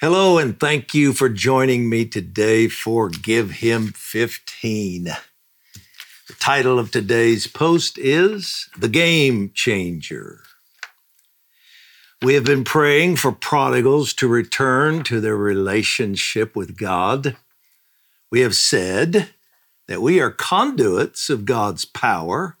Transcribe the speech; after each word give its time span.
Hello, 0.00 0.38
and 0.38 0.58
thank 0.58 0.94
you 0.94 1.12
for 1.12 1.28
joining 1.28 1.86
me 1.86 2.06
today 2.06 2.68
for 2.68 3.10
Give 3.10 3.50
Him 3.50 3.88
15. 3.88 5.04
The 5.04 6.34
title 6.38 6.78
of 6.78 6.90
today's 6.90 7.46
post 7.46 7.98
is 7.98 8.70
The 8.78 8.88
Game 8.88 9.50
Changer. 9.54 10.40
We 12.22 12.32
have 12.32 12.44
been 12.44 12.64
praying 12.64 13.16
for 13.16 13.30
prodigals 13.30 14.14
to 14.14 14.26
return 14.26 15.02
to 15.02 15.20
their 15.20 15.36
relationship 15.36 16.56
with 16.56 16.78
God. 16.78 17.36
We 18.30 18.40
have 18.40 18.54
said 18.54 19.28
that 19.86 20.00
we 20.00 20.18
are 20.18 20.30
conduits 20.30 21.28
of 21.28 21.44
God's 21.44 21.84
power 21.84 22.56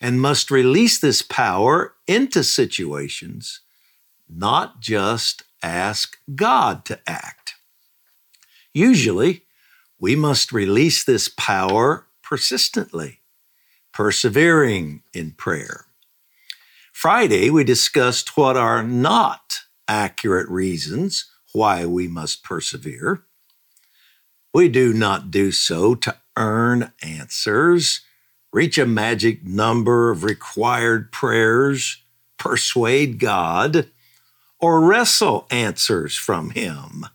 and 0.00 0.20
must 0.20 0.50
release 0.50 0.98
this 0.98 1.22
power 1.22 1.94
into 2.08 2.42
situations, 2.42 3.60
not 4.28 4.80
just 4.80 5.44
ask 5.62 6.18
God 6.34 6.84
to 6.86 7.00
act. 7.06 7.54
Usually, 8.72 9.42
we 9.98 10.16
must 10.16 10.52
release 10.52 11.04
this 11.04 11.28
power 11.28 12.06
persistently, 12.22 13.20
persevering 13.92 15.02
in 15.12 15.32
prayer. 15.32 15.86
Friday, 16.92 17.50
we 17.50 17.64
discussed 17.64 18.36
what 18.36 18.56
are 18.56 18.82
not 18.82 19.60
accurate 19.88 20.48
reasons 20.48 21.30
why 21.52 21.84
we 21.84 22.08
must 22.08 22.42
persevere. 22.42 23.24
We 24.54 24.68
do 24.68 24.92
not 24.92 25.30
do 25.30 25.52
so 25.52 25.94
to 25.96 26.16
earn 26.36 26.92
answers, 27.02 28.00
reach 28.52 28.78
a 28.78 28.86
magic 28.86 29.44
number 29.44 30.10
of 30.10 30.24
required 30.24 31.12
prayers, 31.12 32.02
persuade 32.38 33.18
God, 33.18 33.88
or 34.62 34.80
wrestle 34.80 35.46
answers 35.50 36.16
from 36.16 36.50
Him. 36.50 37.06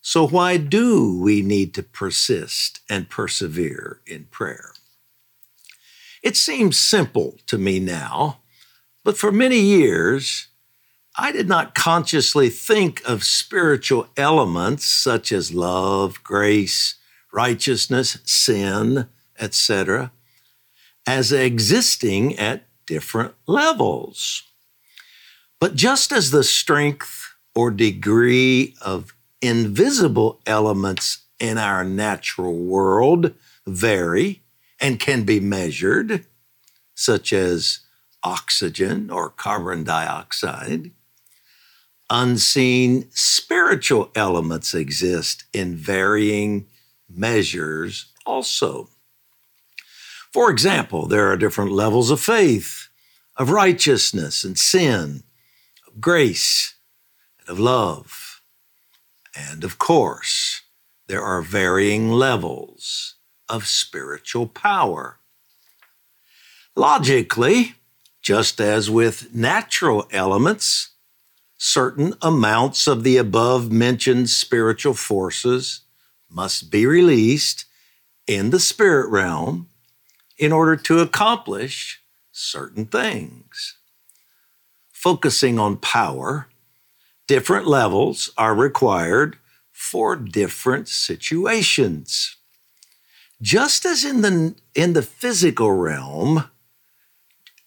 So, 0.00 0.26
why 0.26 0.56
do 0.56 1.20
we 1.20 1.42
need 1.42 1.74
to 1.74 1.82
persist 1.82 2.80
and 2.88 3.10
persevere 3.10 4.00
in 4.06 4.24
prayer? 4.30 4.72
It 6.22 6.36
seems 6.36 6.78
simple 6.78 7.36
to 7.48 7.58
me 7.58 7.78
now, 7.80 8.38
but 9.04 9.18
for 9.18 9.30
many 9.30 9.58
years, 9.58 10.48
I 11.16 11.32
did 11.32 11.48
not 11.48 11.74
consciously 11.74 12.48
think 12.48 13.02
of 13.04 13.24
spiritual 13.24 14.08
elements 14.16 14.86
such 14.86 15.32
as 15.32 15.52
love, 15.52 16.22
grace, 16.22 16.94
righteousness, 17.32 18.18
sin, 18.24 19.08
etc., 19.38 20.12
as 21.06 21.32
existing 21.32 22.38
at 22.38 22.66
different 22.86 23.34
levels. 23.46 24.44
But 25.60 25.74
just 25.74 26.12
as 26.12 26.30
the 26.30 26.44
strength 26.44 27.34
or 27.54 27.70
degree 27.70 28.76
of 28.80 29.14
invisible 29.42 30.40
elements 30.46 31.24
in 31.40 31.58
our 31.58 31.84
natural 31.84 32.56
world 32.56 33.34
vary 33.66 34.42
and 34.80 35.00
can 35.00 35.24
be 35.24 35.40
measured, 35.40 36.26
such 36.94 37.32
as 37.32 37.80
oxygen 38.22 39.10
or 39.10 39.30
carbon 39.30 39.84
dioxide, 39.84 40.92
unseen 42.10 43.08
spiritual 43.12 44.10
elements 44.14 44.74
exist 44.74 45.44
in 45.52 45.74
varying 45.76 46.66
measures 47.08 48.12
also. 48.24 48.88
For 50.32 50.50
example, 50.50 51.06
there 51.06 51.30
are 51.30 51.36
different 51.36 51.72
levels 51.72 52.10
of 52.10 52.20
faith, 52.20 52.88
of 53.36 53.50
righteousness 53.50 54.44
and 54.44 54.58
sin, 54.58 55.22
grace 56.00 56.74
and 57.40 57.48
of 57.48 57.58
love. 57.58 58.42
And 59.36 59.64
of 59.64 59.78
course, 59.78 60.62
there 61.06 61.22
are 61.22 61.42
varying 61.42 62.10
levels 62.10 63.14
of 63.48 63.66
spiritual 63.66 64.46
power. 64.46 65.18
Logically, 66.76 67.74
just 68.20 68.60
as 68.60 68.90
with 68.90 69.34
natural 69.34 70.06
elements, 70.12 70.90
certain 71.56 72.14
amounts 72.20 72.86
of 72.86 73.02
the 73.02 73.16
above 73.16 73.72
mentioned 73.72 74.30
spiritual 74.30 74.94
forces 74.94 75.82
must 76.30 76.70
be 76.70 76.84
released 76.84 77.64
in 78.26 78.50
the 78.50 78.60
spirit 78.60 79.08
realm 79.08 79.68
in 80.36 80.52
order 80.52 80.76
to 80.76 81.00
accomplish 81.00 82.02
certain 82.30 82.84
things 82.86 83.78
focusing 84.98 85.60
on 85.60 85.76
power, 85.76 86.48
different 87.28 87.68
levels 87.68 88.32
are 88.36 88.54
required 88.54 89.38
for 89.70 90.16
different 90.16 90.88
situations. 90.88 92.36
Just 93.40 93.86
as 93.86 94.04
in 94.04 94.22
the, 94.22 94.56
in 94.74 94.94
the 94.94 95.02
physical 95.02 95.70
realm, 95.70 96.50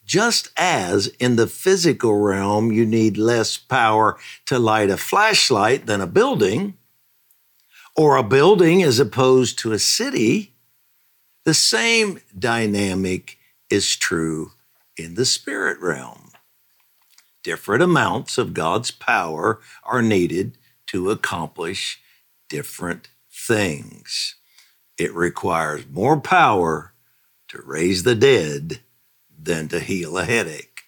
just 0.04 0.50
as 0.58 1.08
in 1.20 1.38
the 1.38 1.48
physical 1.48 2.18
realm, 2.18 2.70
you 2.70 2.86
need 2.86 3.16
less 3.16 3.56
power 3.56 4.18
to 4.48 4.60
light 4.60 4.90
a 4.90 4.98
flashlight 4.98 5.86
than 5.86 6.02
a 6.02 6.08
building, 6.08 6.78
or 7.96 8.18
a 8.18 8.24
building 8.24 8.84
as 8.84 9.00
opposed 9.00 9.58
to 9.60 9.72
a 9.72 9.80
city, 9.80 10.54
the 11.46 11.54
same 11.54 12.20
dynamic 12.38 13.38
is 13.70 13.96
true 13.96 14.52
in 14.98 15.16
the 15.16 15.26
spirit 15.26 15.80
realm 15.80 16.21
different 17.44 17.84
amounts 17.84 18.38
of 18.38 18.54
God's 18.54 18.92
power 18.92 19.60
are 19.84 20.02
needed 20.02 20.58
to 20.88 21.10
accomplish 21.10 22.02
different 22.50 23.10
things. 23.32 24.36
It 24.98 25.14
requires 25.14 25.86
more 25.90 26.20
power 26.20 26.94
to 27.48 27.62
raise 27.66 28.04
the 28.04 28.16
dead 28.16 28.82
than 29.36 29.68
to 29.70 29.80
heal 29.80 30.18
a 30.18 30.26
headache. 30.26 30.82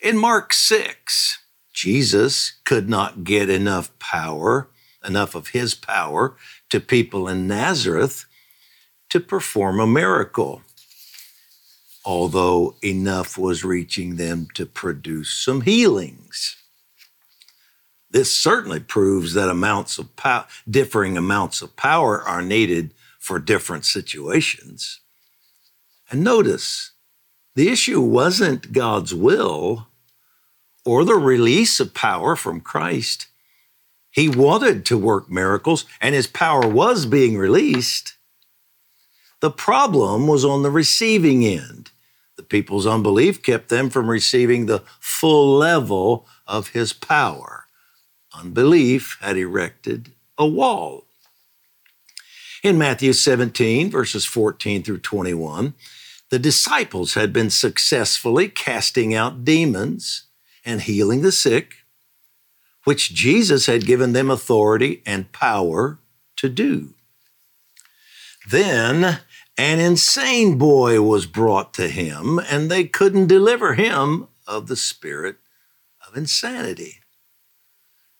In 0.00 0.16
Mark 0.16 0.52
6, 0.52 1.38
Jesus 1.72 2.54
could 2.64 2.88
not 2.88 3.24
get 3.24 3.50
enough 3.50 3.96
power, 3.98 4.68
enough 5.04 5.34
of 5.34 5.48
his 5.48 5.74
power, 5.74 6.36
to 6.70 6.80
people 6.80 7.28
in 7.28 7.46
Nazareth 7.46 8.24
to 9.10 9.20
perform 9.20 9.78
a 9.78 9.86
miracle 9.86 10.62
although 12.04 12.76
enough 12.82 13.36
was 13.36 13.64
reaching 13.64 14.16
them 14.16 14.48
to 14.54 14.66
produce 14.66 15.32
some 15.32 15.62
healings. 15.62 16.56
This 18.10 18.36
certainly 18.36 18.80
proves 18.80 19.34
that 19.34 19.48
amounts 19.48 19.98
of 19.98 20.16
power, 20.16 20.46
differing 20.68 21.16
amounts 21.16 21.62
of 21.62 21.76
power 21.76 22.22
are 22.22 22.42
needed 22.42 22.92
for 23.18 23.38
different 23.38 23.84
situations. 23.84 25.00
And 26.10 26.24
notice, 26.24 26.90
the 27.54 27.68
issue 27.68 28.00
wasn't 28.00 28.72
God's 28.72 29.14
will 29.14 29.88
or 30.84 31.04
the 31.04 31.14
release 31.14 31.78
of 31.78 31.94
power 31.94 32.34
from 32.34 32.60
Christ. 32.60 33.26
He 34.10 34.28
wanted 34.28 34.84
to 34.86 34.98
work 34.98 35.30
miracles, 35.30 35.84
and 36.00 36.14
his 36.14 36.26
power 36.26 36.66
was 36.66 37.06
being 37.06 37.36
released. 37.38 38.16
The 39.40 39.50
problem 39.50 40.26
was 40.26 40.44
on 40.44 40.62
the 40.62 40.70
receiving 40.70 41.44
end. 41.44 41.89
The 42.40 42.46
people's 42.46 42.86
unbelief 42.86 43.42
kept 43.42 43.68
them 43.68 43.90
from 43.90 44.08
receiving 44.08 44.64
the 44.64 44.82
full 44.98 45.58
level 45.58 46.26
of 46.46 46.68
his 46.68 46.94
power. 46.94 47.66
Unbelief 48.32 49.18
had 49.20 49.36
erected 49.36 50.12
a 50.38 50.46
wall. 50.46 51.04
In 52.62 52.78
Matthew 52.78 53.12
17, 53.12 53.90
verses 53.90 54.24
14 54.24 54.82
through 54.82 55.00
21, 55.00 55.74
the 56.30 56.38
disciples 56.38 57.12
had 57.12 57.30
been 57.30 57.50
successfully 57.50 58.48
casting 58.48 59.14
out 59.14 59.44
demons 59.44 60.22
and 60.64 60.80
healing 60.80 61.20
the 61.20 61.32
sick, 61.32 61.84
which 62.84 63.12
Jesus 63.12 63.66
had 63.66 63.84
given 63.84 64.14
them 64.14 64.30
authority 64.30 65.02
and 65.04 65.30
power 65.32 65.98
to 66.36 66.48
do. 66.48 66.94
Then 68.48 69.20
an 69.60 69.78
insane 69.78 70.56
boy 70.56 71.02
was 71.02 71.26
brought 71.26 71.74
to 71.74 71.88
him, 71.88 72.38
and 72.38 72.70
they 72.70 72.84
couldn't 72.84 73.26
deliver 73.26 73.74
him 73.74 74.26
of 74.46 74.68
the 74.68 74.76
spirit 74.76 75.36
of 76.08 76.16
insanity. 76.16 77.00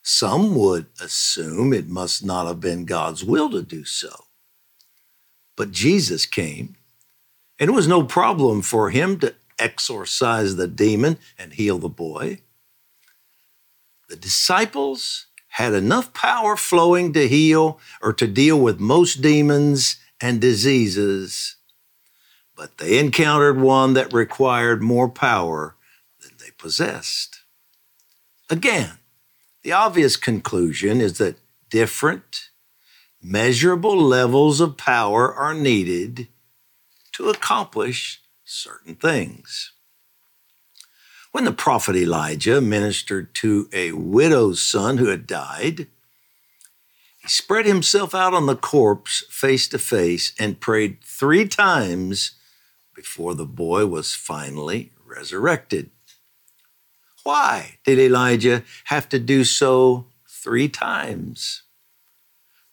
Some 0.03 0.53
would 0.53 0.85
assume 1.01 1.73
it 1.73 1.87
must 1.89 2.23
not 2.23 2.45
have 2.45 2.59
been 2.59 2.85
God's 2.85 3.25
will 3.25 3.49
to 3.49 3.63
do 3.63 3.85
so. 3.85 4.25
But 5.57 5.71
Jesus 5.71 6.27
came, 6.27 6.75
and 7.59 7.71
it 7.71 7.73
was 7.73 7.87
no 7.87 8.03
problem 8.03 8.61
for 8.61 8.91
him 8.91 9.17
to 9.21 9.33
exorcise 9.57 10.57
the 10.57 10.67
demon 10.67 11.17
and 11.39 11.53
heal 11.53 11.79
the 11.79 11.89
boy. 11.89 12.41
The 14.09 14.15
disciples 14.15 15.25
had 15.47 15.73
enough 15.73 16.13
power 16.13 16.55
flowing 16.55 17.13
to 17.13 17.27
heal 17.27 17.79
or 17.99 18.13
to 18.13 18.27
deal 18.27 18.59
with 18.59 18.79
most 18.79 19.23
demons 19.23 19.97
and 20.21 20.39
diseases, 20.39 21.55
but 22.55 22.77
they 22.77 22.99
encountered 22.99 23.59
one 23.59 23.93
that 23.93 24.13
required 24.13 24.81
more 24.81 25.09
power 25.09 25.75
than 26.21 26.31
they 26.39 26.51
possessed. 26.57 27.41
Again, 28.49 28.99
The 29.63 29.71
obvious 29.73 30.15
conclusion 30.15 31.01
is 31.01 31.19
that 31.19 31.37
different, 31.69 32.49
measurable 33.21 33.97
levels 33.97 34.59
of 34.59 34.77
power 34.77 35.33
are 35.33 35.53
needed 35.53 36.27
to 37.13 37.29
accomplish 37.29 38.21
certain 38.43 38.95
things. 38.95 39.71
When 41.31 41.45
the 41.45 41.53
prophet 41.53 41.95
Elijah 41.95 42.59
ministered 42.59 43.33
to 43.35 43.69
a 43.71 43.91
widow's 43.91 44.61
son 44.61 44.97
who 44.97 45.07
had 45.07 45.27
died, 45.27 45.87
he 47.21 47.27
spread 47.27 47.67
himself 47.67 48.15
out 48.15 48.33
on 48.33 48.47
the 48.47 48.55
corpse 48.55 49.23
face 49.29 49.67
to 49.69 49.77
face 49.77 50.33
and 50.39 50.59
prayed 50.59 51.03
three 51.03 51.47
times 51.47 52.31
before 52.95 53.35
the 53.35 53.45
boy 53.45 53.85
was 53.85 54.15
finally 54.15 54.91
resurrected. 55.05 55.91
Why 57.23 57.77
did 57.85 57.99
Elijah 57.99 58.63
have 58.85 59.07
to 59.09 59.19
do 59.19 59.43
so 59.43 60.07
three 60.27 60.67
times? 60.67 61.61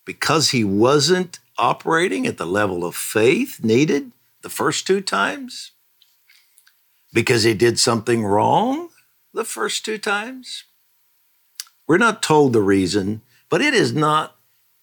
Because 0.07 0.51
he 0.51 0.65
wasn't 0.65 1.41
operating 1.59 2.27
at 2.27 2.39
the 2.39 2.47
level 2.47 2.87
of 2.87 2.97
faith 2.97 3.63
needed 3.63 4.13
the 4.41 4.49
first 4.49 4.87
two 4.87 5.03
times? 5.03 5.73
Because 7.13 7.43
he 7.43 7.53
did 7.53 7.79
something 7.79 8.25
wrong 8.25 8.89
the 9.35 9.45
first 9.45 9.85
two 9.85 9.99
times? 9.99 10.65
We're 11.87 11.99
not 11.99 12.23
told 12.23 12.55
the 12.55 12.63
reason, 12.63 13.21
but 13.51 13.61
it 13.61 13.75
is 13.75 13.93
not 13.93 14.38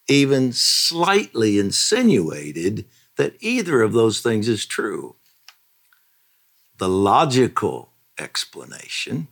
even 0.07 0.51
slightly 0.53 1.57
insinuated 1.57 2.85
that 3.17 3.35
either 3.39 3.81
of 3.81 3.93
those 3.93 4.21
things 4.21 4.47
is 4.47 4.65
true. 4.65 5.15
The 6.77 6.89
logical 6.89 7.91
explanation 8.19 9.27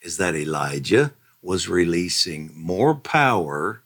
is 0.00 0.16
that 0.18 0.34
Elijah 0.34 1.12
was 1.40 1.68
releasing 1.68 2.50
more 2.54 2.94
power 2.94 3.82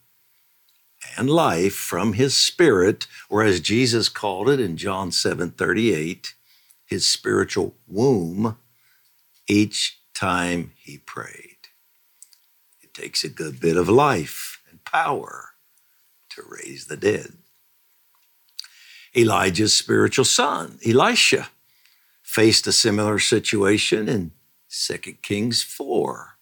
and 1.17 1.31
life 1.31 1.75
from 1.75 2.15
his 2.15 2.37
spirit, 2.37 3.07
or 3.29 3.43
as 3.43 3.61
Jesus 3.61 4.09
called 4.09 4.49
it 4.49 4.61
in 4.61 4.77
John 4.77 5.13
7 5.13 5.51
38, 5.51 6.35
his 6.85 7.07
spiritual 7.07 7.75
womb, 7.87 8.57
each 9.47 10.01
time 10.15 10.73
he 10.77 10.99
prayed. 10.99 11.57
It 12.83 12.95
takes 12.95 13.23
a 13.23 13.29
good 13.29 13.61
bit 13.61 13.77
of 13.77 13.89
life 13.89 14.61
and 14.71 14.85
power 14.85 15.48
to 16.39 16.45
raise 16.49 16.87
the 16.87 16.97
dead. 16.97 17.35
Elijah's 19.17 19.77
spiritual 19.77 20.25
son, 20.25 20.79
Elisha, 20.87 21.49
faced 22.23 22.67
a 22.67 22.73
similar 22.73 23.19
situation 23.19 24.09
in 24.09 24.33
2 24.71 24.99
Kings 25.23 25.63
4. 25.63 26.37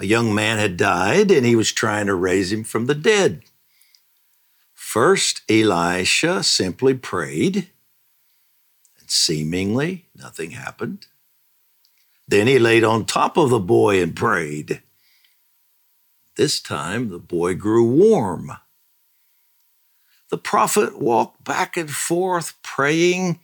A 0.00 0.06
young 0.06 0.34
man 0.34 0.58
had 0.58 0.76
died 0.76 1.30
and 1.30 1.44
he 1.44 1.56
was 1.56 1.72
trying 1.72 2.06
to 2.06 2.14
raise 2.14 2.52
him 2.52 2.64
from 2.64 2.86
the 2.86 2.94
dead. 2.94 3.42
First, 4.74 5.42
Elisha 5.50 6.42
simply 6.42 6.94
prayed, 6.94 7.68
and 8.98 9.10
seemingly 9.10 10.06
nothing 10.14 10.52
happened. 10.52 11.08
Then 12.26 12.46
he 12.46 12.58
laid 12.58 12.84
on 12.84 13.04
top 13.04 13.36
of 13.36 13.50
the 13.50 13.58
boy 13.58 14.02
and 14.02 14.16
prayed. 14.16 14.82
This 16.36 16.60
time, 16.60 17.10
the 17.10 17.18
boy 17.18 17.54
grew 17.54 17.84
warm. 17.84 18.52
The 20.30 20.38
prophet 20.38 20.98
walked 20.98 21.42
back 21.42 21.76
and 21.76 21.90
forth, 21.90 22.54
praying, 22.62 23.40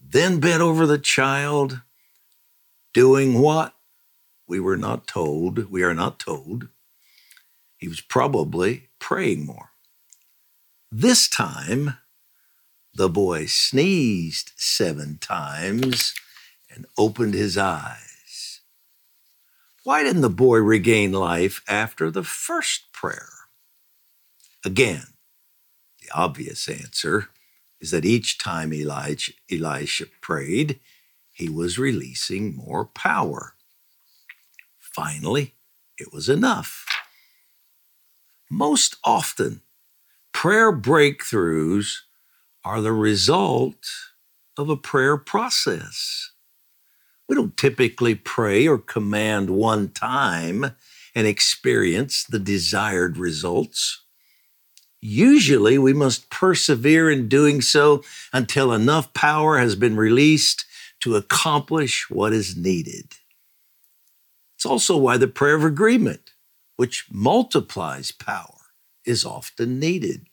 then 0.00 0.40
bent 0.40 0.62
over 0.62 0.86
the 0.86 0.98
child, 0.98 1.82
doing 2.94 3.40
what? 3.40 3.74
We 4.46 4.58
were 4.58 4.78
not 4.78 5.06
told. 5.06 5.70
We 5.70 5.82
are 5.82 5.94
not 5.94 6.18
told. 6.18 6.68
He 7.76 7.88
was 7.88 8.00
probably 8.00 8.88
praying 8.98 9.44
more. 9.44 9.70
This 10.90 11.28
time, 11.28 11.98
the 12.94 13.10
boy 13.10 13.46
sneezed 13.46 14.52
seven 14.56 15.18
times 15.18 16.14
and 16.74 16.86
opened 16.96 17.34
his 17.34 17.58
eyes. 17.58 18.60
Why 19.84 20.02
didn't 20.02 20.22
the 20.22 20.30
boy 20.30 20.58
regain 20.58 21.12
life 21.12 21.62
after 21.68 22.10
the 22.10 22.24
first 22.24 22.92
prayer? 22.92 23.28
Again, 24.64 25.04
obvious 26.14 26.68
answer 26.68 27.28
is 27.80 27.90
that 27.90 28.04
each 28.04 28.38
time 28.38 28.72
Elijah, 28.72 29.32
Elisha 29.50 30.06
prayed, 30.20 30.80
he 31.32 31.48
was 31.48 31.78
releasing 31.78 32.56
more 32.56 32.84
power. 32.84 33.54
Finally, 34.78 35.54
it 35.98 36.12
was 36.12 36.28
enough. 36.28 36.86
Most 38.50 38.96
often, 39.04 39.62
prayer 40.32 40.72
breakthroughs 40.72 41.98
are 42.64 42.80
the 42.80 42.92
result 42.92 43.86
of 44.56 44.68
a 44.68 44.76
prayer 44.76 45.16
process. 45.16 46.32
We 47.28 47.36
don't 47.36 47.56
typically 47.56 48.14
pray 48.14 48.66
or 48.66 48.78
command 48.78 49.50
one 49.50 49.90
time 49.90 50.72
and 51.14 51.26
experience 51.26 52.24
the 52.24 52.38
desired 52.38 53.18
results. 53.18 54.04
Usually, 55.00 55.78
we 55.78 55.92
must 55.92 56.28
persevere 56.28 57.10
in 57.10 57.28
doing 57.28 57.60
so 57.60 58.02
until 58.32 58.72
enough 58.72 59.12
power 59.14 59.58
has 59.58 59.76
been 59.76 59.96
released 59.96 60.64
to 61.00 61.14
accomplish 61.14 62.10
what 62.10 62.32
is 62.32 62.56
needed. 62.56 63.14
It's 64.56 64.66
also 64.66 64.96
why 64.96 65.16
the 65.16 65.28
prayer 65.28 65.54
of 65.54 65.62
agreement, 65.62 66.32
which 66.76 67.06
multiplies 67.12 68.10
power, 68.10 68.54
is 69.04 69.24
often 69.24 69.78
needed. 69.78 70.26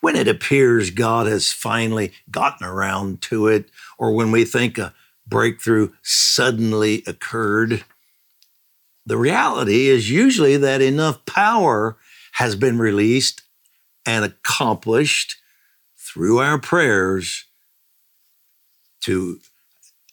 When 0.00 0.16
it 0.16 0.28
appears 0.28 0.90
God 0.90 1.26
has 1.26 1.52
finally 1.52 2.12
gotten 2.30 2.66
around 2.66 3.20
to 3.22 3.48
it, 3.48 3.70
or 3.98 4.12
when 4.12 4.30
we 4.30 4.44
think 4.46 4.78
a 4.78 4.94
breakthrough 5.26 5.90
suddenly 6.02 7.02
occurred, 7.06 7.84
the 9.04 9.18
reality 9.18 9.88
is 9.88 10.10
usually 10.10 10.56
that 10.56 10.80
enough 10.80 11.24
power 11.26 11.96
has 12.36 12.54
been 12.54 12.78
released 12.78 13.40
and 14.04 14.22
accomplished 14.22 15.36
through 15.96 16.38
our 16.38 16.58
prayers 16.58 17.46
to 19.00 19.40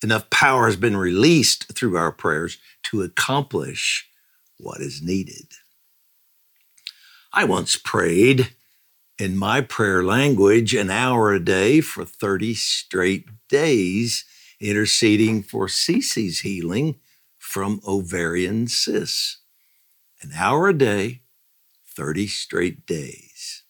enough 0.01 0.29
power 0.29 0.67
has 0.67 0.77
been 0.77 0.95
released 0.95 1.75
through 1.75 1.97
our 1.97 2.13
prayers 2.13 2.59
to 2.83 3.01
accomplish 3.01 4.07
what 4.57 4.79
is 4.79 5.01
needed. 5.01 5.47
I 7.33 7.43
once 7.43 7.75
prayed 7.75 8.53
in 9.19 9.35
my 9.35 9.59
prayer 9.59 10.01
language 10.01 10.73
an 10.73 10.89
hour 10.89 11.33
a 11.33 11.43
day 11.43 11.81
for 11.81 12.05
30 12.05 12.53
straight 12.53 13.25
days, 13.49 14.23
interceding 14.61 15.43
for 15.43 15.67
Ceci's 15.67 16.39
healing 16.39 16.95
from 17.37 17.81
ovarian 17.85 18.67
cysts. 18.67 19.39
An 20.21 20.31
hour 20.33 20.69
a 20.69 20.73
day, 20.73 21.22
30 21.95 22.27
straight 22.27 22.85
days. 22.85 23.63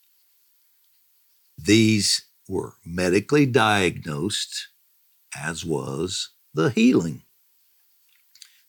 These 1.58 2.26
were 2.48 2.74
medically 2.86 3.46
diagnosed 3.46 4.68
as 5.36 5.66
was 5.66 6.30
the 6.54 6.70
healing. 6.70 7.24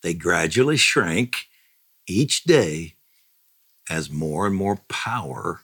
They 0.03 0.15
gradually 0.15 0.77
shrank 0.77 1.49
each 2.07 2.45
day 2.45 2.95
as 3.89 4.11
more 4.11 4.47
and 4.47 4.55
more 4.55 4.81
power 4.89 5.63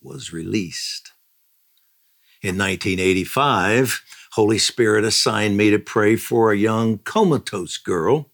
was 0.00 0.32
released. 0.32 1.12
In 2.40 2.56
1985, 2.56 4.02
Holy 4.32 4.58
Spirit 4.58 5.04
assigned 5.04 5.56
me 5.56 5.70
to 5.70 5.78
pray 5.78 6.16
for 6.16 6.52
a 6.52 6.56
young 6.56 6.98
comatose 6.98 7.76
girl. 7.76 8.30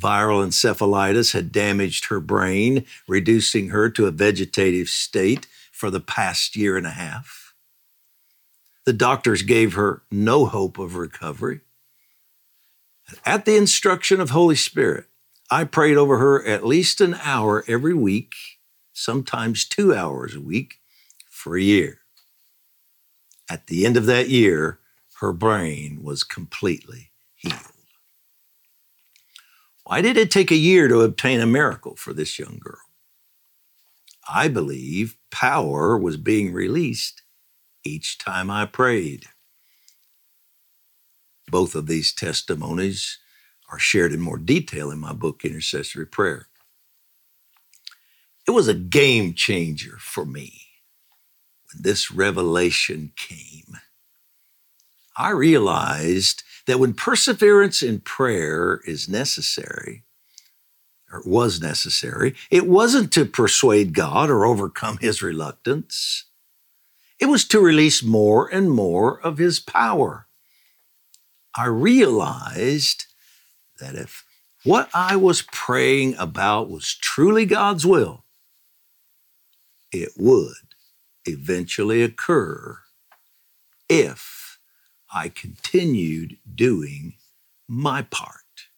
Viral 0.00 0.44
encephalitis 0.44 1.32
had 1.32 1.52
damaged 1.52 2.06
her 2.06 2.20
brain, 2.20 2.84
reducing 3.06 3.68
her 3.68 3.88
to 3.90 4.06
a 4.06 4.10
vegetative 4.10 4.88
state 4.88 5.46
for 5.72 5.90
the 5.90 6.00
past 6.00 6.56
year 6.56 6.76
and 6.76 6.86
a 6.86 6.90
half. 6.90 7.54
The 8.84 8.92
doctors 8.92 9.42
gave 9.42 9.74
her 9.74 10.02
no 10.10 10.46
hope 10.46 10.78
of 10.78 10.96
recovery. 10.96 11.60
At 13.24 13.44
the 13.44 13.56
instruction 13.56 14.20
of 14.20 14.30
Holy 14.30 14.56
Spirit, 14.56 15.06
I 15.50 15.64
prayed 15.64 15.96
over 15.96 16.18
her 16.18 16.44
at 16.44 16.66
least 16.66 17.00
an 17.00 17.14
hour 17.22 17.64
every 17.68 17.94
week, 17.94 18.32
sometimes 18.92 19.64
two 19.64 19.94
hours 19.94 20.34
a 20.34 20.40
week, 20.40 20.80
for 21.30 21.56
a 21.56 21.62
year. 21.62 22.00
At 23.50 23.66
the 23.66 23.84
end 23.84 23.96
of 23.96 24.06
that 24.06 24.28
year, 24.28 24.80
her 25.20 25.32
brain 25.32 26.02
was 26.02 26.24
completely 26.24 27.12
healed. 27.34 27.73
Why 29.84 30.02
did 30.02 30.16
it 30.16 30.30
take 30.30 30.50
a 30.52 30.56
year 30.56 30.88
to 30.88 31.00
obtain 31.02 31.40
a 31.40 31.46
miracle 31.46 31.96
for 31.96 32.12
this 32.14 32.38
young 32.38 32.58
girl? 32.60 32.78
I 34.28 34.48
believe 34.48 35.16
power 35.30 35.98
was 35.98 36.16
being 36.16 36.52
released 36.52 37.22
each 37.84 38.18
time 38.18 38.50
I 38.50 38.66
prayed. 38.66 39.26
Both 41.48 41.74
of 41.74 41.86
these 41.86 42.12
testimonies 42.14 43.18
are 43.70 43.78
shared 43.78 44.12
in 44.12 44.20
more 44.20 44.38
detail 44.38 44.90
in 44.90 44.98
my 44.98 45.12
book, 45.12 45.44
Intercessory 45.44 46.06
Prayer. 46.06 46.48
It 48.48 48.52
was 48.52 48.68
a 48.68 48.74
game 48.74 49.34
changer 49.34 49.96
for 50.00 50.26
me 50.26 50.62
when 51.72 51.82
this 51.82 52.10
revelation 52.10 53.12
came. 53.16 53.78
I 55.16 55.30
realized 55.30 56.42
that 56.66 56.78
when 56.78 56.94
perseverance 56.94 57.82
in 57.82 58.00
prayer 58.00 58.80
is 58.86 59.08
necessary, 59.08 60.04
or 61.12 61.22
was 61.24 61.60
necessary, 61.60 62.34
it 62.50 62.66
wasn't 62.66 63.12
to 63.12 63.24
persuade 63.24 63.94
God 63.94 64.30
or 64.30 64.44
overcome 64.44 64.98
his 64.98 65.22
reluctance. 65.22 66.24
It 67.20 67.26
was 67.26 67.46
to 67.48 67.60
release 67.60 68.02
more 68.02 68.48
and 68.48 68.70
more 68.70 69.20
of 69.20 69.38
his 69.38 69.60
power. 69.60 70.26
I 71.56 71.66
realized 71.66 73.06
that 73.78 73.94
if 73.94 74.24
what 74.64 74.88
I 74.92 75.14
was 75.14 75.42
praying 75.42 76.16
about 76.18 76.68
was 76.68 76.94
truly 76.94 77.46
God's 77.46 77.86
will, 77.86 78.24
it 79.92 80.10
would 80.16 80.74
eventually 81.26 82.02
occur 82.02 82.78
if 83.88 84.43
I 85.14 85.28
continued 85.28 86.38
doing 86.52 87.14
my 87.68 88.02
part. 88.02 88.68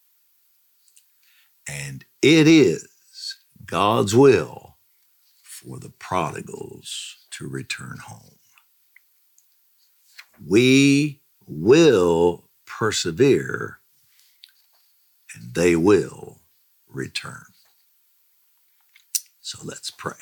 And 1.67 2.05
it 2.21 2.47
is 2.47 3.39
God's 3.65 4.15
will 4.15 4.77
for 5.43 5.79
the 5.79 5.89
prodigals 5.89 7.17
to 7.33 7.49
return 7.49 7.99
home. 8.05 8.39
We 10.45 11.23
will 11.47 12.51
persevere 12.67 13.79
and 15.35 15.55
they 15.55 15.75
will 15.75 16.41
return. 16.87 17.47
So 19.41 19.61
let's 19.65 19.91
pray. 19.91 20.15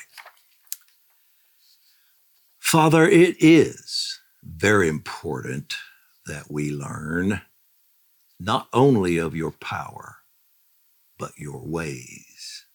Father, 2.57 3.03
it 3.05 3.35
is 3.39 4.21
very 4.43 4.87
important 4.87 5.75
that 6.25 6.51
we 6.51 6.71
learn 6.71 7.41
not 8.39 8.67
only 8.73 9.17
of 9.17 9.35
your 9.35 9.51
power, 9.51 10.17
but 11.17 11.37
your 11.37 11.61
ways. 11.65 12.65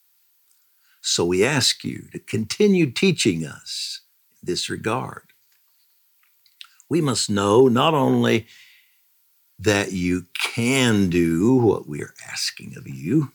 So 1.00 1.25
we 1.25 1.45
ask 1.45 1.85
you 1.85 2.09
to 2.12 2.19
continue 2.19 2.90
teaching 2.90 3.45
us 3.45 4.02
in 4.30 4.47
this 4.47 4.71
regard. 4.71 5.33
We 6.88 7.00
must 7.00 7.30
know 7.30 7.69
not 7.69 7.95
only 7.95 8.47
that 9.59 9.92
you 9.92 10.26
can 10.35 11.11
do 11.11 11.54
what 11.54 11.87
we 11.87 12.02
are 12.02 12.14
asking 12.30 12.75
of 12.76 12.88
you, 12.88 13.33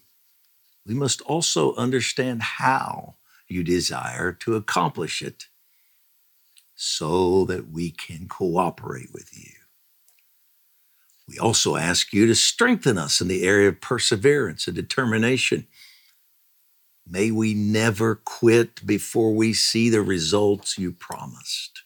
we 0.86 0.94
must 0.94 1.20
also 1.22 1.74
understand 1.76 2.42
how 2.42 3.14
you 3.48 3.62
desire 3.62 4.32
to 4.32 4.54
accomplish 4.56 5.22
it 5.22 5.46
so 6.74 7.44
that 7.46 7.70
we 7.70 7.90
can 7.90 8.28
cooperate 8.28 9.12
with 9.12 9.36
you. 9.36 9.65
We 11.28 11.38
also 11.38 11.76
ask 11.76 12.12
you 12.12 12.26
to 12.26 12.34
strengthen 12.34 12.98
us 12.98 13.20
in 13.20 13.28
the 13.28 13.44
area 13.44 13.68
of 13.68 13.80
perseverance 13.80 14.66
and 14.66 14.76
determination. 14.76 15.66
May 17.06 17.30
we 17.30 17.54
never 17.54 18.16
quit 18.16 18.86
before 18.86 19.32
we 19.34 19.52
see 19.52 19.90
the 19.90 20.02
results 20.02 20.78
you 20.78 20.92
promised 20.92 21.82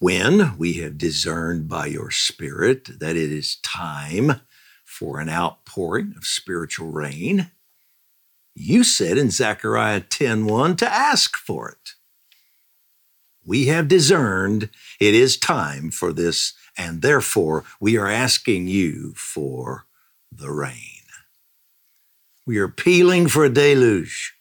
when 0.00 0.56
we 0.56 0.74
have 0.74 0.96
discerned 0.96 1.68
by 1.68 1.84
your 1.86 2.10
Spirit 2.10 2.98
that 3.00 3.16
it 3.16 3.30
is 3.30 3.56
time 3.56 4.40
for 4.82 5.20
an 5.20 5.28
outpouring 5.28 6.14
of 6.16 6.24
spiritual 6.24 6.88
rain, 6.88 7.50
you 8.54 8.82
said 8.82 9.18
in 9.18 9.30
Zechariah 9.30 10.00
10:1 10.00 10.76
to 10.78 10.90
ask 10.90 11.36
for 11.36 11.68
it. 11.68 11.94
We 13.44 13.66
have 13.66 13.88
discerned 13.88 14.70
it 15.00 15.14
is 15.14 15.36
time 15.36 15.90
for 15.90 16.12
this, 16.12 16.52
and 16.76 17.02
therefore 17.02 17.64
we 17.80 17.96
are 17.96 18.08
asking 18.08 18.68
you 18.68 19.14
for 19.16 19.86
the 20.30 20.50
rain. 20.50 20.76
We 22.46 22.58
are 22.58 22.64
appealing 22.64 23.28
for 23.28 23.44
a 23.44 23.50
deluge. 23.50 24.34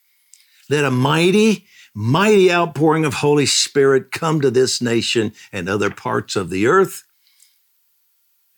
Let 0.70 0.86
a 0.86 0.91
mighty 0.91 1.65
mighty 1.94 2.51
outpouring 2.51 3.03
of 3.03 3.15
Holy 3.15 3.46
Spirit 3.46 4.12
come 4.12 4.41
to 4.41 4.51
this 4.51 4.82
nation 4.82 5.34
and 5.51 5.68
other 5.68 5.89
parts 5.89 6.36
of 6.36 6.50
the 6.50 6.68
earth. 6.68 7.03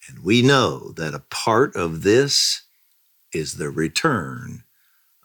And 0.07 0.23
we 0.23 0.41
know 0.41 0.91
that 0.93 1.13
a 1.13 1.23
part 1.29 1.75
of 1.75 2.03
this 2.03 2.63
is 3.33 3.55
the 3.55 3.69
return 3.69 4.63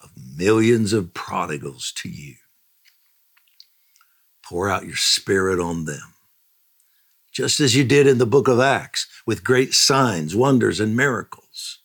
of 0.02 0.11
millions 0.37 0.92
of 0.92 1.12
prodigals 1.12 1.92
to 1.96 2.08
you. 2.08 2.37
Pour 4.48 4.68
out 4.68 4.86
your 4.86 4.96
spirit 4.96 5.58
on 5.58 5.84
them, 5.86 6.14
just 7.32 7.58
as 7.58 7.74
you 7.74 7.84
did 7.84 8.06
in 8.06 8.18
the 8.18 8.26
book 8.26 8.48
of 8.48 8.60
Acts 8.60 9.06
with 9.26 9.44
great 9.44 9.74
signs, 9.74 10.36
wonders, 10.36 10.78
and 10.78 10.96
miracles 10.96 11.80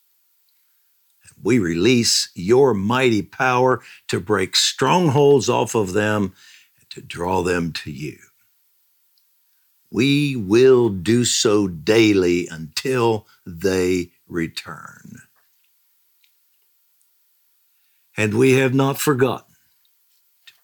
we 1.44 1.60
release 1.60 2.30
your 2.36 2.74
mighty 2.74 3.22
power 3.22 3.82
to 4.08 4.20
break 4.20 4.56
strongholds 4.56 5.50
off 5.50 5.76
of 5.76 5.94
them 5.94 6.34
and 6.80 6.90
to 6.92 7.02
draw 7.02 7.42
them 7.42 7.72
to 7.72 7.92
you. 7.92 8.18
We 9.92 10.36
will 10.36 10.90
do 10.90 11.26
so 11.26 11.68
daily 11.68 12.48
until 12.48 13.28
they 13.46 14.12
return. 14.28 15.22
And 18.16 18.36
we 18.36 18.54
have 18.54 18.74
not 18.74 19.00
forgotten 19.00 19.51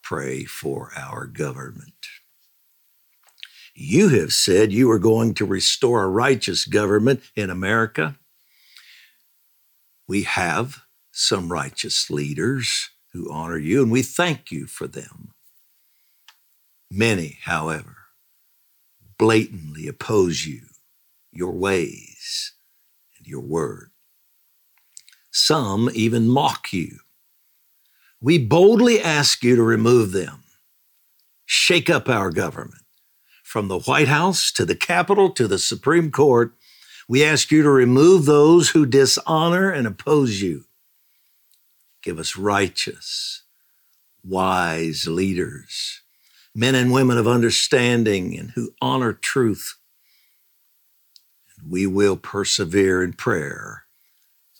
pray 0.07 0.45
for 0.45 0.91
our 0.97 1.25
government. 1.27 1.93
You 3.75 4.09
have 4.09 4.33
said 4.33 4.71
you 4.71 4.89
are 4.91 4.99
going 4.99 5.33
to 5.35 5.45
restore 5.45 6.03
a 6.03 6.09
righteous 6.09 6.65
government 6.65 7.21
in 7.35 7.49
America 7.49 8.17
we 10.07 10.23
have 10.23 10.83
some 11.11 11.51
righteous 11.51 12.09
leaders 12.09 12.89
who 13.13 13.31
honor 13.31 13.57
you, 13.57 13.83
and 13.83 13.91
we 13.91 14.01
thank 14.01 14.51
you 14.51 14.67
for 14.67 14.87
them. 14.87 15.33
Many, 16.89 17.39
however, 17.43 17.97
blatantly 19.17 19.87
oppose 19.87 20.45
you, 20.45 20.61
your 21.31 21.51
ways, 21.51 22.53
and 23.17 23.27
your 23.27 23.41
word. 23.41 23.91
Some 25.31 25.89
even 25.93 26.29
mock 26.29 26.71
you. 26.71 26.99
We 28.19 28.37
boldly 28.37 29.01
ask 29.01 29.43
you 29.43 29.55
to 29.55 29.63
remove 29.63 30.11
them, 30.11 30.43
shake 31.45 31.89
up 31.89 32.09
our 32.09 32.31
government, 32.31 32.83
from 33.43 33.67
the 33.67 33.79
White 33.79 34.07
House 34.07 34.51
to 34.53 34.65
the 34.65 34.75
Capitol 34.75 35.31
to 35.31 35.47
the 35.47 35.59
Supreme 35.59 36.11
Court 36.11 36.53
we 37.07 37.23
ask 37.23 37.51
you 37.51 37.63
to 37.63 37.69
remove 37.69 38.25
those 38.25 38.69
who 38.69 38.85
dishonor 38.85 39.71
and 39.71 39.87
oppose 39.87 40.41
you. 40.41 40.65
Give 42.03 42.19
us 42.19 42.35
righteous, 42.35 43.43
wise 44.23 45.07
leaders, 45.07 46.01
men 46.53 46.75
and 46.75 46.91
women 46.91 47.17
of 47.17 47.27
understanding 47.27 48.37
and 48.37 48.51
who 48.51 48.73
honor 48.81 49.13
truth. 49.13 49.75
And 51.57 51.71
we 51.71 51.87
will 51.87 52.17
persevere 52.17 53.01
in 53.01 53.13
prayer 53.13 53.83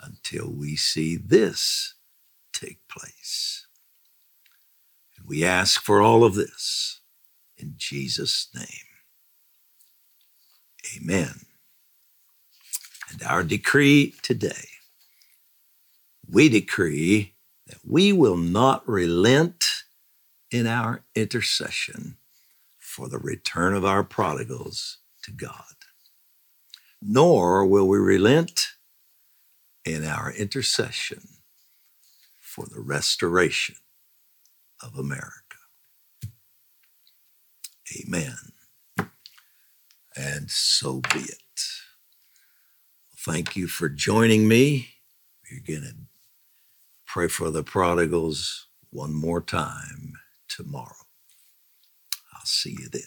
until 0.02 0.50
we 0.50 0.78
see 0.78 1.18
this 1.18 1.96
take 2.54 2.80
place. 2.88 3.68
And 5.17 5.17
we 5.28 5.44
ask 5.44 5.82
for 5.82 6.02
all 6.02 6.24
of 6.24 6.36
this 6.36 7.02
in 7.58 7.74
Jesus' 7.76 8.48
name. 8.56 8.66
Amen. 10.96 11.42
And 13.12 13.22
our 13.24 13.44
decree 13.44 14.16
today, 14.22 14.70
we 16.30 16.48
decree 16.48 17.34
that 17.68 17.80
we 17.84 18.14
will 18.14 18.38
not 18.38 18.88
relent 18.88 19.66
in 20.50 20.66
our 20.66 21.04
intercession 21.14 22.18
for 22.80 23.10
the 23.10 23.20
return 23.20 23.74
of 23.74 23.84
our 23.84 24.04
prodigals 24.04 25.00
to 25.24 25.32
God, 25.32 25.76
nor 27.02 27.66
will 27.66 27.88
we 27.88 27.98
relent 27.98 28.68
in 29.84 30.06
our 30.06 30.32
intercession 30.32 31.22
for 32.40 32.66
the 32.66 32.80
restoration 32.80 33.76
of 34.84 34.98
America. 34.98 35.58
Amen. 38.06 38.36
And 40.16 40.50
so 40.50 41.02
be 41.14 41.20
it. 41.20 41.38
Thank 43.20 43.56
you 43.56 43.68
for 43.68 43.90
joining 43.90 44.48
me. 44.48 44.90
We're 45.52 45.78
going 45.78 45.90
to 45.90 45.96
pray 47.06 47.28
for 47.28 47.52
the 47.52 47.64
prodigals 47.64 48.68
one 48.90 49.14
more 49.14 49.42
time 49.42 50.14
tomorrow. 50.48 51.06
I'll 52.34 52.46
see 52.46 52.72
you 52.80 52.90
then. 52.92 53.04